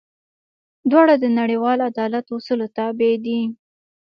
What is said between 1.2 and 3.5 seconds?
نړیوال عدالت اصولو تابع دي.